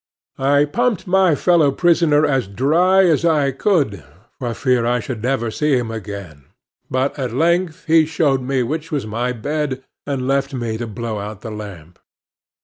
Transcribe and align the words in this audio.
I 0.39 0.65
pumped 0.65 1.05
my 1.05 1.35
fellow 1.35 1.71
prisoner 1.71 2.25
as 2.25 2.47
dry 2.47 3.05
as 3.05 3.23
I 3.23 3.51
could, 3.51 4.03
for 4.39 4.51
fear 4.55 4.83
I 4.83 4.99
should 4.99 5.21
never 5.21 5.51
see 5.51 5.77
him 5.77 5.91
again; 5.91 6.45
but 6.89 7.19
at 7.19 7.35
length 7.35 7.83
he 7.85 8.07
showed 8.07 8.41
me 8.41 8.63
which 8.63 8.91
was 8.91 9.05
my 9.05 9.31
bed, 9.31 9.83
and 10.07 10.27
left 10.27 10.55
me 10.55 10.79
to 10.79 10.87
blow 10.87 11.19
out 11.19 11.41
the 11.41 11.51
lamp. 11.51 11.99